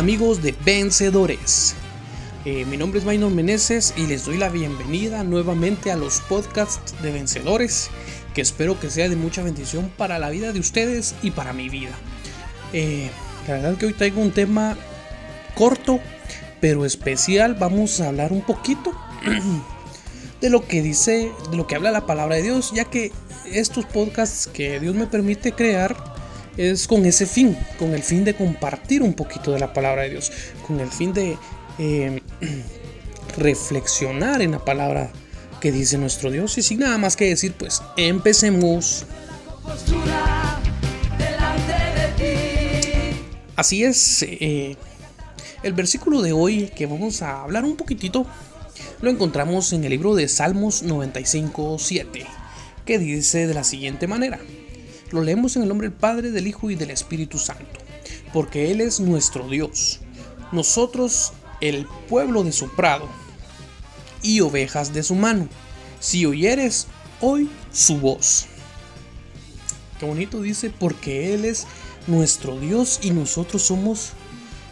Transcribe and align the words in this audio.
amigos 0.00 0.40
de 0.40 0.54
Vencedores. 0.64 1.74
Eh, 2.46 2.64
mi 2.64 2.78
nombre 2.78 2.98
es 2.98 3.04
Maynor 3.04 3.32
Meneses 3.32 3.92
y 3.98 4.06
les 4.06 4.24
doy 4.24 4.38
la 4.38 4.48
bienvenida 4.48 5.24
nuevamente 5.24 5.92
a 5.92 5.96
los 5.96 6.22
podcasts 6.22 6.94
de 7.02 7.12
Vencedores, 7.12 7.90
que 8.32 8.40
espero 8.40 8.80
que 8.80 8.88
sea 8.88 9.10
de 9.10 9.16
mucha 9.16 9.42
bendición 9.42 9.92
para 9.98 10.18
la 10.18 10.30
vida 10.30 10.54
de 10.54 10.60
ustedes 10.60 11.14
y 11.22 11.32
para 11.32 11.52
mi 11.52 11.68
vida. 11.68 11.90
Eh, 12.72 13.10
la 13.46 13.54
verdad 13.56 13.76
que 13.76 13.84
hoy 13.84 13.92
traigo 13.92 14.22
un 14.22 14.30
tema 14.30 14.74
corto, 15.54 16.00
pero 16.62 16.86
especial. 16.86 17.56
Vamos 17.56 18.00
a 18.00 18.08
hablar 18.08 18.32
un 18.32 18.40
poquito 18.40 18.94
de 20.40 20.48
lo 20.48 20.66
que 20.66 20.80
dice, 20.80 21.30
de 21.50 21.56
lo 21.58 21.66
que 21.66 21.74
habla 21.74 21.90
la 21.90 22.06
palabra 22.06 22.36
de 22.36 22.42
Dios, 22.44 22.72
ya 22.74 22.86
que 22.86 23.12
estos 23.52 23.84
podcasts 23.84 24.46
que 24.50 24.80
Dios 24.80 24.94
me 24.94 25.06
permite 25.06 25.52
crear 25.52 25.94
es 26.60 26.86
con 26.86 27.06
ese 27.06 27.24
fin, 27.24 27.56
con 27.78 27.94
el 27.94 28.02
fin 28.02 28.22
de 28.22 28.34
compartir 28.34 29.02
un 29.02 29.14
poquito 29.14 29.52
de 29.52 29.60
la 29.60 29.72
palabra 29.72 30.02
de 30.02 30.10
Dios, 30.10 30.30
con 30.66 30.78
el 30.78 30.90
fin 30.90 31.14
de 31.14 31.38
eh, 31.78 32.20
reflexionar 33.38 34.42
en 34.42 34.50
la 34.50 34.62
palabra 34.62 35.10
que 35.60 35.72
dice 35.72 35.96
nuestro 35.96 36.30
Dios. 36.30 36.58
Y 36.58 36.62
sin 36.62 36.80
nada 36.80 36.98
más 36.98 37.16
que 37.16 37.26
decir, 37.26 37.54
pues 37.54 37.82
empecemos. 37.96 39.06
Así 43.56 43.84
es, 43.84 44.22
eh, 44.22 44.76
el 45.62 45.72
versículo 45.72 46.20
de 46.20 46.32
hoy 46.32 46.70
que 46.74 46.86
vamos 46.86 47.22
a 47.22 47.42
hablar 47.42 47.64
un 47.64 47.76
poquitito 47.76 48.26
lo 49.00 49.10
encontramos 49.10 49.72
en 49.72 49.84
el 49.84 49.90
libro 49.90 50.14
de 50.14 50.28
Salmos 50.28 50.82
95, 50.82 51.78
7, 51.78 52.26
que 52.84 52.98
dice 52.98 53.46
de 53.46 53.54
la 53.54 53.64
siguiente 53.64 54.06
manera. 54.06 54.40
Lo 55.10 55.22
leemos 55.22 55.56
en 55.56 55.62
el 55.62 55.68
nombre 55.68 55.88
del 55.88 55.96
Padre, 55.96 56.30
del 56.30 56.46
Hijo 56.46 56.70
y 56.70 56.76
del 56.76 56.90
Espíritu 56.90 57.38
Santo, 57.38 57.80
porque 58.32 58.70
Él 58.70 58.80
es 58.80 59.00
nuestro 59.00 59.48
Dios, 59.48 60.00
nosotros 60.52 61.32
el 61.60 61.86
pueblo 62.08 62.44
de 62.44 62.52
su 62.52 62.70
prado 62.70 63.08
y 64.22 64.40
ovejas 64.40 64.92
de 64.92 65.02
su 65.02 65.14
mano. 65.14 65.48
Si 65.98 66.24
oyeres 66.26 66.86
hoy 67.20 67.50
su 67.72 67.98
voz. 67.98 68.46
Qué 69.98 70.06
bonito 70.06 70.40
dice, 70.40 70.70
porque 70.70 71.34
Él 71.34 71.44
es 71.44 71.66
nuestro 72.06 72.58
Dios 72.58 73.00
y 73.02 73.10
nosotros 73.10 73.62
somos 73.62 74.12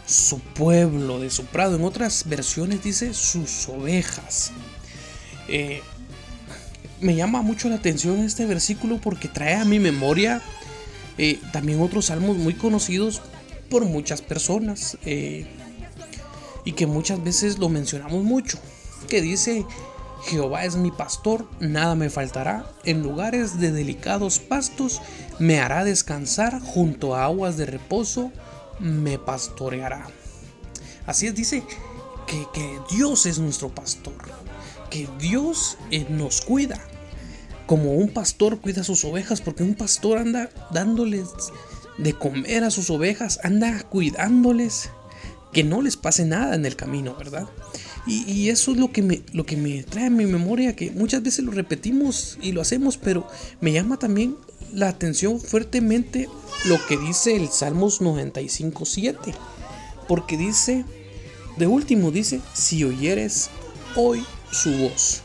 su 0.07 0.39
pueblo 0.39 1.19
de 1.19 1.29
su 1.29 1.45
prado. 1.45 1.75
En 1.75 1.83
otras 1.83 2.27
versiones 2.27 2.83
dice 2.83 3.13
sus 3.13 3.69
ovejas. 3.69 4.51
Eh, 5.47 5.81
me 7.01 7.15
llama 7.15 7.41
mucho 7.41 7.69
la 7.69 7.75
atención 7.75 8.19
este 8.19 8.45
versículo 8.45 8.99
porque 9.01 9.27
trae 9.27 9.55
a 9.55 9.65
mi 9.65 9.79
memoria 9.79 10.41
eh, 11.17 11.37
también 11.51 11.81
otros 11.81 12.05
salmos 12.05 12.37
muy 12.37 12.53
conocidos 12.53 13.21
por 13.69 13.83
muchas 13.83 14.21
personas 14.21 14.97
eh, 15.05 15.45
y 16.63 16.71
que 16.71 16.87
muchas 16.87 17.21
veces 17.21 17.57
lo 17.57 17.67
mencionamos 17.67 18.23
mucho, 18.23 18.57
que 19.09 19.21
dice, 19.21 19.65
Jehová 20.23 20.63
es 20.63 20.77
mi 20.77 20.91
pastor, 20.91 21.45
nada 21.59 21.95
me 21.95 22.09
faltará, 22.09 22.71
en 22.85 23.01
lugares 23.01 23.59
de 23.59 23.71
delicados 23.71 24.39
pastos 24.39 25.01
me 25.39 25.59
hará 25.59 25.83
descansar, 25.83 26.61
junto 26.61 27.15
a 27.15 27.25
aguas 27.25 27.57
de 27.57 27.65
reposo 27.65 28.31
me 28.79 29.19
pastoreará. 29.19 30.07
Así 31.05 31.27
es, 31.27 31.35
dice 31.35 31.63
que, 32.27 32.79
Dios 32.91 33.25
es 33.25 33.39
nuestro 33.39 33.69
pastor 33.69 34.13
que 34.89 35.07
Dios 35.19 35.77
eh, 35.91 36.05
nos 36.09 36.41
cuida. 36.41 36.79
Como 37.69 37.93
un 37.93 38.09
pastor 38.09 38.59
cuida 38.59 38.81
a 38.81 38.83
sus 38.83 39.05
ovejas, 39.05 39.41
porque 39.41 39.61
un 39.61 39.75
pastor 39.75 40.17
anda 40.17 40.49
dándoles 40.71 41.27
de 41.99 42.13
comer 42.13 42.63
a 42.63 42.71
sus 42.71 42.89
ovejas, 42.89 43.39
anda 43.43 43.83
cuidándoles, 43.83 44.89
que 45.53 45.63
no 45.63 45.83
les 45.83 45.95
pase 45.95 46.25
nada 46.25 46.55
en 46.55 46.65
el 46.65 46.75
camino, 46.75 47.13
¿verdad? 47.15 47.47
Y, 48.07 48.49
eso 48.49 48.71
es 48.71 48.77
lo 48.79 48.91
que, 48.91 49.03
me, 49.03 49.21
lo 49.33 49.45
que 49.45 49.55
me 49.55 49.83
trae 49.83 50.07
a 50.07 50.09
mi 50.09 50.25
memoria, 50.25 50.75
que 50.75 50.89
muchas 50.89 51.21
veces 51.21 51.45
lo 51.45 51.51
repetimos 51.51 52.39
y 52.41 52.53
lo 52.53 52.61
hacemos, 52.61 52.97
pero 52.97 53.27
me 53.61 53.71
llama 53.71 53.97
también 53.99 54.35
la 54.73 54.87
atención 54.87 55.39
fuertemente 55.39 56.27
lo 56.65 56.83
que 56.87 56.97
dice 56.97 57.35
el 57.35 57.49
Salmos 57.49 58.01
95.7, 58.01 59.35
porque 60.07 60.37
dice, 60.37 60.85
de 61.57 61.67
último 61.67 62.09
dice, 62.09 62.41
si 62.51 62.83
oyeres 62.83 63.51
hoy 63.95 64.25
su 64.51 64.71
voz. 64.71 65.21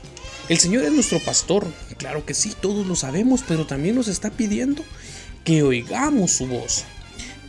El 0.51 0.59
Señor 0.59 0.85
es 0.85 0.93
nuestro 0.93 1.21
pastor, 1.21 1.67
claro 2.05 2.27
que 2.27 2.35
sí, 2.35 2.53
todos 2.61 2.87
lo 2.87 2.97
sabemos, 2.97 3.43
pero 3.49 3.67
también 3.67 3.95
nos 3.95 4.09
está 4.09 4.29
pidiendo 4.29 4.85
que 5.43 5.63
oigamos 5.63 6.33
su 6.33 6.47
voz, 6.47 6.85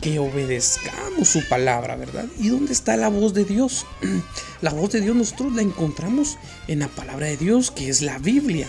que 0.00 0.18
obedezcamos 0.18 1.28
su 1.28 1.46
palabra, 1.46 1.94
¿verdad? 1.96 2.24
¿Y 2.38 2.48
dónde 2.48 2.72
está 2.72 2.96
la 2.96 3.08
voz 3.08 3.34
de 3.34 3.44
Dios? 3.44 3.84
La 4.62 4.70
voz 4.70 4.92
de 4.92 5.02
Dios 5.02 5.14
nosotros 5.14 5.52
la 5.52 5.60
encontramos 5.60 6.38
en 6.68 6.78
la 6.78 6.88
palabra 6.88 7.26
de 7.26 7.36
Dios, 7.36 7.70
que 7.70 7.90
es 7.90 8.00
la 8.00 8.18
Biblia. 8.18 8.66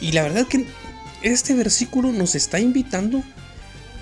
Y 0.00 0.10
la 0.10 0.24
verdad 0.24 0.48
que 0.48 0.66
este 1.22 1.54
versículo 1.54 2.10
nos 2.10 2.34
está 2.34 2.58
invitando 2.58 3.22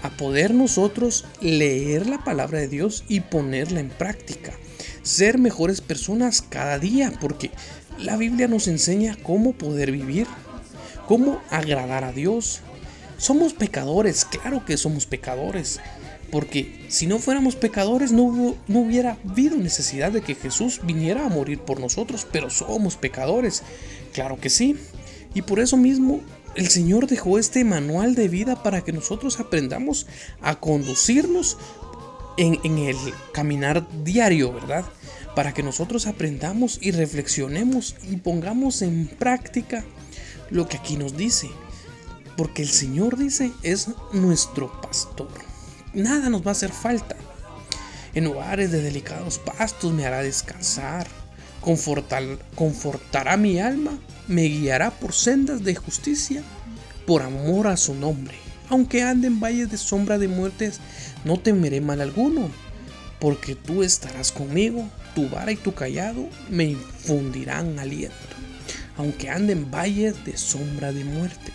a 0.03 0.09
poder 0.09 0.55
nosotros 0.55 1.27
leer 1.43 2.06
la 2.06 2.25
palabra 2.25 2.59
de 2.59 2.69
Dios 2.69 3.05
y 3.06 3.21
ponerla 3.21 3.81
en 3.81 3.91
práctica. 3.91 4.55
Ser 5.03 5.37
mejores 5.37 5.83
personas 5.83 6.41
cada 6.41 6.78
día, 6.78 7.12
porque 7.21 7.50
la 7.99 8.17
Biblia 8.17 8.49
nos 8.49 8.67
enseña 8.67 9.19
cómo 9.22 9.53
poder 9.53 9.93
vivir, 9.93 10.27
cómo 11.08 11.41
agradar 11.50 12.04
a 12.04 12.12
Dios. 12.12 12.60
Somos 13.16 13.54
pecadores, 13.54 14.26
claro 14.26 14.64
que 14.64 14.76
somos 14.76 15.06
pecadores, 15.06 15.80
porque 16.30 16.84
si 16.88 17.06
no 17.06 17.19
fuéramos 17.19 17.56
pecadores 17.56 18.12
no, 18.12 18.54
hubiera 18.69 19.16
habido 19.24 19.56
necesidad 19.56 20.12
de 20.12 20.20
que 20.20 20.36
Jesús 20.36 20.82
viniera 20.84 21.24
a 21.24 21.30
morir 21.30 21.60
por 21.60 21.80
nosotros, 21.80 22.28
pero 22.30 22.50
somos 22.50 22.96
pecadores, 22.96 23.62
claro 24.12 24.38
que 24.38 24.50
sí. 24.50 24.76
Y 25.34 25.42
por 25.42 25.58
eso 25.58 25.76
mismo 25.76 26.20
el 26.54 26.69
Señor 26.69 27.06
dejó 27.06 27.38
este 27.38 27.64
manual 27.64 28.14
de 28.14 28.28
vida 28.28 28.62
para 28.62 28.82
que 28.82 28.92
nosotros 28.92 29.40
aprendamos 29.40 30.06
a 30.42 30.60
conducirnos 30.60 31.56
en 32.36 32.78
el 32.78 32.96
caminar 33.32 33.88
diario, 34.04 34.52
¿verdad? 34.52 34.84
para 35.34 35.54
que 35.54 35.62
nosotros 35.62 36.08
aprendamos 36.08 36.80
y 36.82 36.90
reflexionemos 36.90 37.94
y 38.10 38.16
pongamos 38.16 38.82
en 38.82 39.06
práctica 39.06 39.84
lo 40.50 40.69
que 40.69 40.76
aquí 40.76 40.97
nos 40.97 41.16
dice. 41.16 41.50
Porque 42.36 42.62
el 42.62 42.69
Señor 42.69 43.16
dice 43.16 43.53
es 43.62 43.88
nuestro 44.12 44.81
pastor. 44.81 45.31
Nada 45.92 46.28
nos 46.28 46.42
va 46.42 46.50
a 46.50 46.53
hacer 46.53 46.72
falta. 46.72 47.16
En 48.14 48.25
lugares 48.25 48.70
de 48.70 48.82
delicados 48.82 49.38
pastos 49.38 49.92
me 49.92 50.06
hará 50.06 50.22
descansar. 50.22 51.06
confortará 52.54 53.37
mi 53.37 53.58
alma. 53.58 53.98
Me 54.28 54.44
guiará 54.44 54.91
por 54.91 55.12
sendas 55.12 55.64
de 55.64 55.75
justicia. 55.75 56.42
Por 57.06 57.22
amor 57.22 57.66
a 57.66 57.76
su 57.76 57.94
nombre. 57.94 58.37
Aunque 58.69 59.03
ande 59.03 59.28
en 59.28 59.41
valles 59.41 59.70
de 59.70 59.78
sombra 59.78 60.19
de 60.19 60.28
muertes, 60.28 60.78
no 61.25 61.41
temeré 61.41 61.81
mal 61.81 62.00
alguno. 62.00 62.50
Porque 63.19 63.56
tú 63.56 63.82
estarás 63.82 64.31
conmigo 64.31 64.88
tu 65.14 65.28
vara 65.28 65.50
y 65.50 65.56
tu 65.56 65.75
callado 65.75 66.28
me 66.48 66.64
infundirán 66.64 67.78
aliento, 67.78 68.14
aunque 68.98 69.31
ande 69.31 69.53
en 69.53 69.70
valles 69.70 70.25
de 70.25 70.36
sombra 70.36 70.92
de 70.92 71.04
muerte. 71.04 71.53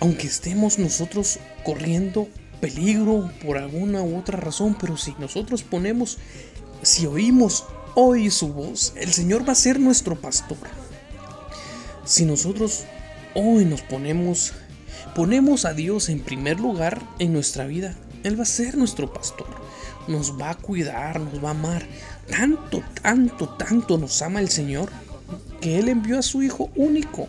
Aunque 0.00 0.26
estemos 0.26 0.78
nosotros 0.78 1.38
corriendo 1.64 2.28
peligro 2.60 3.30
por 3.44 3.56
alguna 3.56 4.02
u 4.02 4.18
otra 4.18 4.38
razón, 4.38 4.76
pero 4.78 4.96
si 4.96 5.14
nosotros 5.18 5.62
ponemos, 5.62 6.18
si 6.82 7.06
oímos 7.06 7.64
hoy 7.94 8.30
su 8.30 8.52
voz, 8.52 8.92
el 8.96 9.12
Señor 9.12 9.48
va 9.48 9.52
a 9.52 9.56
ser 9.56 9.78
nuestro 9.78 10.20
pastor. 10.20 10.58
Si 12.04 12.24
nosotros 12.24 12.84
hoy 13.34 13.64
nos 13.64 13.82
ponemos, 13.82 14.52
ponemos 15.14 15.64
a 15.64 15.74
Dios 15.74 16.08
en 16.08 16.20
primer 16.20 16.58
lugar 16.58 17.02
en 17.18 17.32
nuestra 17.32 17.66
vida, 17.66 17.94
Él 18.24 18.38
va 18.38 18.42
a 18.42 18.46
ser 18.46 18.76
nuestro 18.76 19.12
pastor 19.12 19.46
nos 20.08 20.40
va 20.40 20.50
a 20.50 20.54
cuidar, 20.56 21.20
nos 21.20 21.42
va 21.42 21.48
a 21.48 21.52
amar. 21.52 21.86
Tanto, 22.28 22.82
tanto, 23.02 23.48
tanto 23.50 23.98
nos 23.98 24.22
ama 24.22 24.40
el 24.40 24.48
Señor 24.48 24.90
que 25.60 25.78
Él 25.78 25.88
envió 25.88 26.18
a 26.18 26.22
su 26.22 26.42
Hijo 26.42 26.70
único, 26.76 27.28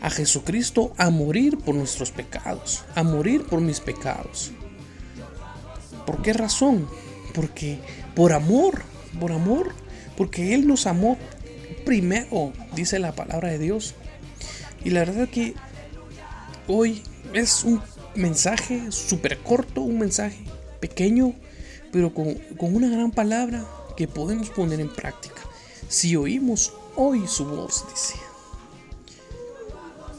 a 0.00 0.10
Jesucristo, 0.10 0.92
a 0.96 1.10
morir 1.10 1.58
por 1.58 1.74
nuestros 1.74 2.10
pecados, 2.10 2.84
a 2.94 3.02
morir 3.02 3.44
por 3.44 3.60
mis 3.60 3.80
pecados. 3.80 4.52
¿Por 6.06 6.22
qué 6.22 6.32
razón? 6.32 6.88
Porque 7.34 7.78
por 8.14 8.32
amor, 8.32 8.82
por 9.20 9.32
amor, 9.32 9.74
porque 10.16 10.54
Él 10.54 10.66
nos 10.66 10.86
amó 10.86 11.16
primero, 11.84 12.52
dice 12.74 12.98
la 12.98 13.12
palabra 13.12 13.50
de 13.50 13.58
Dios. 13.58 13.94
Y 14.84 14.90
la 14.90 15.00
verdad 15.00 15.28
que 15.28 15.54
hoy 16.66 17.02
es 17.32 17.64
un 17.64 17.80
mensaje 18.14 18.90
súper 18.90 19.38
corto, 19.38 19.82
un 19.82 19.98
mensaje 19.98 20.38
pequeño, 20.80 21.34
pero 21.92 22.12
con, 22.12 22.36
una 22.58 22.88
gran 22.88 23.10
palabra 23.10 23.64
que 23.96 24.08
podemos 24.08 24.50
poner 24.50 24.80
en 24.80 24.92
práctica. 24.92 25.42
Si 25.88 26.16
oímos 26.16 26.72
hoy 26.96 27.26
su 27.26 27.44
voz, 27.44 27.84
dice. 27.90 28.14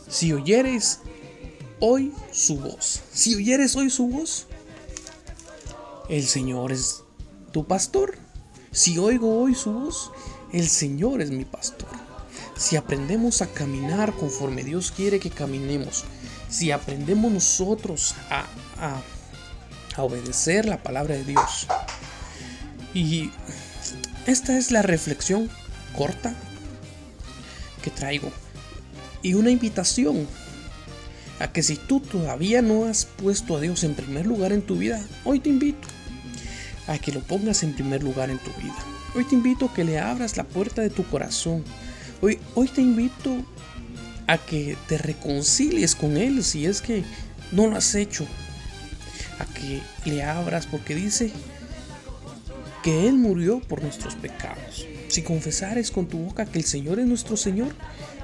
Si 0.10 0.32
oyeres 0.32 1.00
hoy 1.80 2.14
su 2.32 2.58
voz. 2.60 3.02
Si 3.12 3.36
oyeres 3.36 3.76
hoy 3.76 3.90
su 3.90 4.08
voz, 4.08 4.48
el 6.10 6.26
Señor 6.26 6.72
es 6.72 7.04
tu 7.52 7.66
pastor. 7.66 8.18
Si 8.72 8.98
oigo 8.98 9.42
hoy 9.42 9.56
su 9.56 9.74
voz, 9.74 10.12
el 10.52 10.70
Señor 10.70 11.22
es 11.22 11.32
mi 11.32 11.46
pastor. 11.46 11.90
Si 12.56 12.76
aprendemos 12.76 13.42
a 13.42 13.48
caminar 13.48 14.14
conforme 14.14 14.64
Dios 14.64 14.92
quiere 14.92 15.20
que 15.20 15.30
caminemos, 15.30 16.06
si 16.50 16.72
aprendemos 16.72 17.32
nosotros 17.32 18.16
a, 18.30 18.46
a, 18.80 20.02
obedecer 20.02 20.66
la 20.66 20.82
palabra 20.82 21.16
de 21.16 21.24
Dios. 21.24 21.68
Y 22.94 23.32
esta 24.28 24.58
es 24.58 24.72
la 24.72 24.84
reflexión 24.84 25.50
corta 25.98 26.36
que 27.84 27.92
traigo. 27.92 28.32
Y 29.22 29.36
una 29.36 29.52
invitación 29.52 30.28
a 31.40 31.52
que 31.52 31.62
si 31.62 31.76
tú 31.76 32.00
todavía 32.00 32.62
no 32.64 32.86
has 32.86 33.06
puesto 33.06 33.58
a 33.58 33.62
Dios 33.62 33.84
en 33.84 33.94
primer 33.94 34.26
lugar 34.26 34.52
en 34.52 34.64
tu 34.64 34.78
vida, 34.78 35.06
hoy 35.24 35.40
te 35.40 35.50
invito 35.50 35.88
a 36.88 36.98
que 36.98 37.12
lo 37.12 37.22
pongas 37.22 37.64
en 37.64 37.74
primer 37.74 38.02
lugar 38.02 38.30
en 38.30 38.40
tu 38.40 38.52
vida. 38.54 38.76
Hoy 39.16 39.26
te 39.26 39.36
invito 39.36 39.66
a 39.66 39.74
que 39.74 39.84
le 39.84 40.00
abras 40.00 40.38
la 40.38 40.44
puerta 40.44 40.82
de 40.82 40.90
tu 40.90 41.06
corazón. 41.06 41.64
Hoy, 42.22 42.40
hoy 42.56 42.68
te 42.68 42.82
invito 42.82 43.46
a 44.28 44.38
que 44.38 44.78
te 44.88 44.98
reconcilies 44.98 45.96
con 45.96 46.18
Él 46.18 46.44
si 46.44 46.66
es 46.66 46.82
que 46.82 47.04
no 47.52 47.68
lo 47.68 47.78
has 47.78 47.94
hecho. 47.96 48.26
A 49.40 49.46
que 49.46 49.82
le 50.06 50.24
abras 50.24 50.66
porque 50.66 50.96
dice 50.96 51.32
que 52.84 53.08
Él 53.08 53.16
murió 53.16 53.60
por 53.60 53.82
nuestros 53.82 54.16
pecados. 54.16 54.86
Si 55.14 55.22
confesares 55.22 55.92
con 55.92 56.08
tu 56.08 56.18
boca 56.18 56.48
que 56.48 56.58
el 56.58 56.66
Señor 56.66 56.98
es 56.98 57.06
nuestro 57.06 57.38
Señor, 57.38 57.76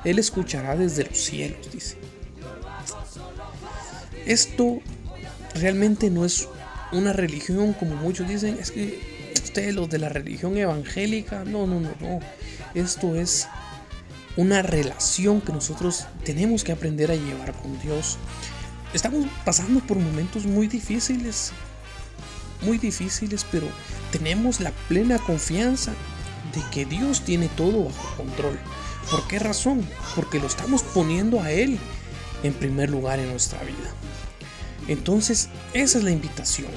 Él 0.05 0.17
escuchará 0.17 0.75
desde 0.75 1.03
los 1.03 1.19
cielos, 1.19 1.71
dice. 1.71 1.97
Esto 4.25 4.79
realmente 5.53 6.09
no 6.09 6.25
es 6.25 6.47
una 6.91 7.13
religión 7.13 7.73
como 7.73 7.93
muchos 7.93 8.27
dicen, 8.27 8.57
es 8.59 8.71
que 8.71 8.99
ustedes 9.35 9.75
los 9.75 9.87
de 9.87 9.99
la 9.99 10.09
religión 10.09 10.57
evangélica, 10.57 11.45
no, 11.45 11.67
no, 11.67 11.79
no, 11.79 11.91
no. 11.99 12.21
Esto 12.73 13.15
es 13.15 13.47
una 14.35 14.63
relación 14.63 15.41
que 15.41 15.53
nosotros 15.53 16.07
tenemos 16.23 16.63
que 16.63 16.71
aprender 16.71 17.11
a 17.11 17.15
llevar 17.15 17.53
con 17.53 17.79
Dios. 17.81 18.17
Estamos 18.95 19.27
pasando 19.45 19.79
por 19.81 19.99
momentos 19.99 20.47
muy 20.47 20.67
difíciles, 20.67 21.51
muy 22.63 22.79
difíciles, 22.79 23.45
pero 23.51 23.67
tenemos 24.11 24.59
la 24.59 24.71
plena 24.87 25.19
confianza 25.19 25.93
de 26.53 26.61
que 26.71 26.85
Dios 26.85 27.21
tiene 27.23 27.47
todo 27.49 27.85
bajo 27.85 28.17
control. 28.17 28.59
¿Por 29.09 29.27
qué 29.27 29.39
razón? 29.39 29.87
Porque 30.15 30.39
lo 30.39 30.47
estamos 30.47 30.83
poniendo 30.83 31.41
a 31.41 31.51
Él 31.51 31.79
en 32.43 32.53
primer 32.53 32.89
lugar 32.89 33.19
en 33.19 33.29
nuestra 33.29 33.61
vida. 33.63 33.93
Entonces, 34.87 35.49
esa 35.73 35.99
es 35.99 36.03
la 36.03 36.11
invitación. 36.11 36.71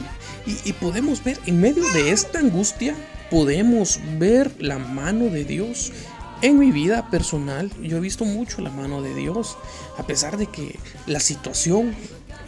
Y, 0.46 0.72
podemos 0.74 1.24
ver, 1.24 1.38
en 1.46 1.60
medio 1.60 1.84
de 1.92 2.10
esta 2.10 2.40
angustia, 2.40 2.94
podemos 3.30 4.00
ver 4.19 4.54
la 4.58 4.78
mano 4.78 5.26
de 5.26 5.44
Dios. 5.44 5.92
En 6.42 6.58
mi 6.58 6.72
vida 6.72 7.08
personal, 7.10 7.70
yo 7.80 7.96
he 7.96 8.00
visto 8.00 8.25
mucho 8.25 8.60
la 8.60 8.70
mano 8.70 9.00
de 9.00 9.14
Dios, 9.14 9.56
a 9.96 10.06
pesar 10.06 10.36
de 10.36 10.46
que 10.46 10.78
la 11.06 11.20
situación 11.20 11.94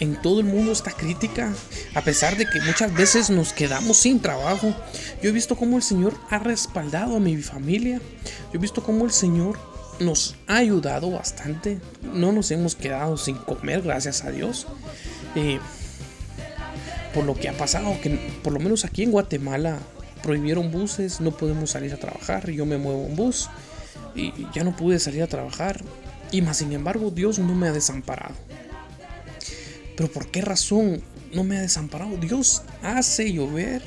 en 0.00 0.20
todo 0.20 0.40
el 0.40 0.46
mundo 0.46 0.72
está 0.72 0.90
crítica, 0.90 1.52
a 1.94 2.00
pesar 2.02 2.36
de 2.36 2.46
que 2.46 2.60
muchas 2.60 2.92
veces 2.94 3.30
nos 3.30 3.52
quedamos 3.52 3.96
sin 3.96 4.20
trabajo. 4.20 4.74
Yo 5.22 5.30
he 5.30 5.32
visto 5.32 5.56
cómo 5.56 5.76
el 5.76 5.82
Señor 5.82 6.14
ha 6.30 6.38
respaldado 6.38 7.16
a 7.16 7.20
mi 7.20 7.36
familia. 7.38 8.00
Yo 8.52 8.54
he 8.54 8.58
visto 8.58 8.82
cómo 8.82 9.04
el 9.04 9.12
Señor 9.12 9.58
nos 10.00 10.36
ha 10.46 10.56
ayudado 10.56 11.10
bastante. 11.10 11.78
No 12.02 12.32
nos 12.32 12.50
hemos 12.50 12.74
quedado 12.74 13.16
sin 13.16 13.36
comer, 13.36 13.82
gracias 13.82 14.24
a 14.24 14.30
Dios. 14.30 14.66
Eh, 15.36 15.58
por 17.12 17.24
lo 17.24 17.34
que 17.34 17.48
ha 17.48 17.56
pasado, 17.56 17.94
que 18.02 18.10
por 18.42 18.52
lo 18.52 18.58
menos 18.58 18.84
aquí 18.84 19.04
en 19.04 19.12
Guatemala 19.12 19.78
prohibieron 20.22 20.72
buses, 20.72 21.20
no 21.20 21.30
podemos 21.30 21.70
salir 21.70 21.92
a 21.92 21.96
trabajar, 21.96 22.50
yo 22.50 22.66
me 22.66 22.76
muevo 22.76 23.06
en 23.06 23.14
bus 23.14 23.48
y 24.16 24.32
ya 24.52 24.64
no 24.64 24.74
pude 24.74 24.98
salir 24.98 25.22
a 25.22 25.28
trabajar. 25.28 25.80
Y 26.32 26.42
más 26.42 26.56
sin 26.56 26.72
embargo, 26.72 27.10
Dios 27.10 27.38
no 27.38 27.54
me 27.54 27.68
ha 27.68 27.72
desamparado. 27.72 28.34
Pero 29.96 30.10
¿por 30.10 30.28
qué 30.28 30.40
razón 30.40 31.02
no 31.32 31.44
me 31.44 31.56
ha 31.56 31.60
desamparado? 31.60 32.16
Dios 32.16 32.62
hace 32.82 33.32
llover 33.32 33.82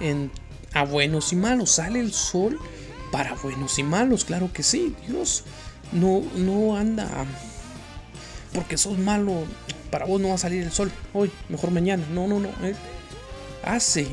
en, 0.00 0.30
a 0.72 0.84
buenos 0.84 1.32
y 1.32 1.36
malos. 1.36 1.70
Sale 1.70 2.00
el 2.00 2.12
sol 2.12 2.58
para 3.10 3.34
buenos 3.34 3.78
y 3.78 3.82
malos, 3.82 4.24
claro 4.24 4.52
que 4.52 4.62
sí. 4.62 4.94
Dios 5.06 5.44
no, 5.92 6.22
no 6.36 6.76
anda 6.76 7.08
porque 8.52 8.76
sos 8.78 8.98
malo. 8.98 9.44
Para 9.90 10.04
vos 10.04 10.20
no 10.20 10.28
va 10.28 10.34
a 10.34 10.38
salir 10.38 10.62
el 10.62 10.72
sol 10.72 10.92
hoy, 11.14 11.30
mejor 11.48 11.70
mañana. 11.70 12.04
No, 12.12 12.28
no, 12.28 12.38
no. 12.40 12.50
hace 13.64 14.06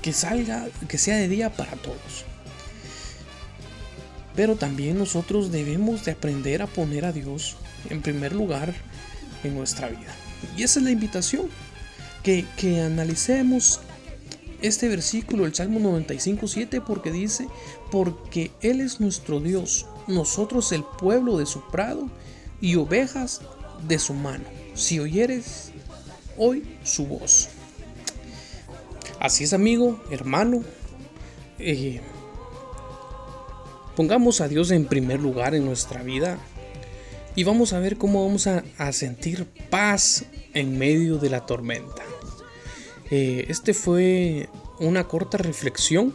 que 0.00 0.12
salga, 0.12 0.68
que 0.88 0.98
sea 0.98 1.16
de 1.16 1.28
día 1.28 1.50
para 1.50 1.72
todos. 1.72 2.24
Pero 4.36 4.56
también 4.56 4.98
nosotros 4.98 5.50
debemos 5.50 6.04
de 6.04 6.12
aprender 6.12 6.62
a 6.62 6.66
poner 6.66 7.04
a 7.04 7.12
Dios 7.12 7.56
en 7.90 8.00
primer 8.00 8.32
lugar 8.32 8.72
en 9.44 9.54
nuestra 9.54 9.88
vida. 9.88 10.14
Y 10.56 10.62
esa 10.62 10.80
es 10.80 10.84
la 10.84 10.90
invitación, 10.90 11.48
que, 12.22 12.46
que 12.56 12.80
analicemos 12.80 13.80
este 14.60 14.88
versículo, 14.88 15.44
el 15.44 15.54
Salmo 15.54 15.80
95, 15.80 16.46
7, 16.46 16.80
porque 16.80 17.10
dice, 17.10 17.48
porque 17.90 18.52
Él 18.60 18.80
es 18.80 19.00
nuestro 19.00 19.40
Dios, 19.40 19.86
nosotros 20.06 20.72
el 20.72 20.84
pueblo 20.84 21.38
de 21.38 21.46
su 21.46 21.66
prado 21.68 22.08
y 22.60 22.76
ovejas 22.76 23.40
de 23.86 23.98
su 23.98 24.14
mano. 24.14 24.44
Si 24.74 25.00
oyeres 25.00 25.72
hoy 26.36 26.78
su 26.84 27.06
voz. 27.06 27.48
Así 29.18 29.44
es 29.44 29.52
amigo, 29.52 30.02
hermano. 30.10 30.62
Eh, 31.58 32.00
pongamos 33.96 34.40
a 34.40 34.48
Dios 34.48 34.70
en 34.70 34.86
primer 34.86 35.20
lugar 35.20 35.54
en 35.54 35.64
nuestra 35.64 36.02
vida 36.02 36.38
y 37.34 37.44
vamos 37.44 37.72
a 37.72 37.78
ver 37.78 37.96
cómo 37.96 38.24
vamos 38.24 38.46
a, 38.46 38.62
sentir 38.92 39.46
paz 39.70 40.24
en 40.54 40.78
medio 40.78 41.18
de 41.18 41.30
la 41.30 41.46
tormenta. 41.46 42.02
Eh, 43.10 43.46
este 43.48 43.74
fue 43.74 44.48
una 44.78 45.04
corta 45.04 45.38
reflexión. 45.38 46.14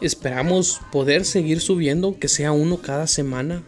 Esperamos 0.00 0.80
poder 0.90 1.24
seguir 1.24 1.60
subiendo, 1.60 2.18
que 2.18 2.28
sea 2.28 2.52
uno 2.52 2.78
cada 2.78 3.06
semana, 3.06 3.62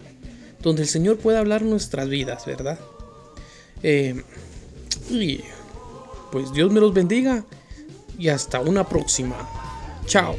donde 0.61 0.82
el 0.82 0.89
Señor 0.89 1.19
pueda 1.19 1.41
hablar 1.41 1.63
nuestras 1.63 2.08
vidas, 2.08 2.46
¿verdad? 2.46 2.79
Eh, 3.82 4.22
y 5.11 5.41
pues 6.31 6.53
Dios 6.53 6.72
me 6.72 6.81
los 6.81 6.94
bendiga 6.94 7.44
y 8.19 8.29
hasta 8.29 8.61
una 8.61 8.89
próxima. 8.89 9.37
Chao. 10.06 10.37